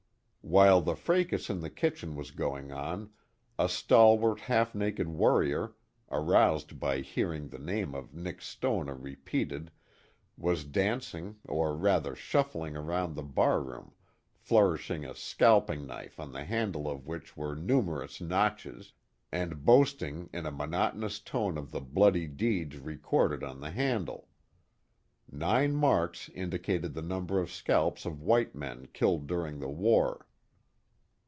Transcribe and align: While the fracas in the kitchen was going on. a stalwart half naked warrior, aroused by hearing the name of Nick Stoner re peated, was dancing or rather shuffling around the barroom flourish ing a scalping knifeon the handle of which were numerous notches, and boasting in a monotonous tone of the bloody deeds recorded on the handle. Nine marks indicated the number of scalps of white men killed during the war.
While 0.43 0.81
the 0.81 0.95
fracas 0.95 1.49
in 1.51 1.61
the 1.61 1.69
kitchen 1.69 2.15
was 2.15 2.31
going 2.31 2.71
on. 2.73 3.11
a 3.59 3.69
stalwart 3.69 4.39
half 4.39 4.73
naked 4.75 5.07
warrior, 5.07 5.75
aroused 6.09 6.79
by 6.79 6.99
hearing 7.01 7.47
the 7.49 7.59
name 7.59 7.93
of 7.95 8.13
Nick 8.15 8.41
Stoner 8.41 8.95
re 8.95 9.15
peated, 9.15 9.69
was 10.35 10.65
dancing 10.65 11.37
or 11.45 11.77
rather 11.77 12.15
shuffling 12.15 12.75
around 12.75 13.15
the 13.15 13.21
barroom 13.23 13.93
flourish 14.33 14.89
ing 14.91 15.05
a 15.05 15.13
scalping 15.15 15.85
knifeon 15.87 16.33
the 16.33 16.43
handle 16.43 16.89
of 16.89 17.07
which 17.07 17.37
were 17.37 17.55
numerous 17.55 18.19
notches, 18.19 18.93
and 19.31 19.63
boasting 19.63 20.27
in 20.33 20.45
a 20.47 20.51
monotonous 20.51 21.19
tone 21.19 21.55
of 21.55 21.69
the 21.71 21.81
bloody 21.81 22.25
deeds 22.27 22.77
recorded 22.79 23.43
on 23.43 23.61
the 23.61 23.71
handle. 23.71 24.27
Nine 25.31 25.75
marks 25.75 26.29
indicated 26.29 26.93
the 26.95 27.03
number 27.03 27.39
of 27.39 27.51
scalps 27.51 28.05
of 28.07 28.23
white 28.23 28.53
men 28.55 28.87
killed 28.91 29.27
during 29.27 29.59
the 29.59 29.69
war. 29.69 30.27